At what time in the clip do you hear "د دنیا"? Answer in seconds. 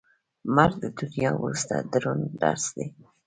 0.83-1.31